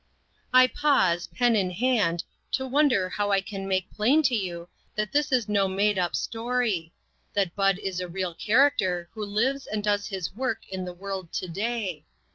I 0.51 0.65
pause, 0.65 1.27
pen 1.27 1.55
in 1.55 1.69
hand, 1.69 2.23
to 2.53 2.65
wonder 2.65 3.07
how 3.07 3.31
I 3.31 3.39
can 3.39 3.67
make 3.67 3.93
plain 3.93 4.23
to 4.23 4.33
you 4.35 4.67
that 4.95 5.11
this 5.11 5.31
is 5.31 5.47
no 5.47 5.67
made 5.67 5.99
up 5.99 6.15
story; 6.15 6.91
that 7.35 7.55
Bud 7.55 7.77
is 7.77 7.99
a 7.99 8.07
real 8.07 8.33
character 8.33 9.09
who 9.13 9.23
lives 9.23 9.67
and 9.67 9.83
does 9.83 10.07
his 10.07 10.33
work 10.35 10.67
in 10.67 10.85
the 10.85 10.93
world 10.93 11.31
to 11.33 11.47
day. 11.47 12.03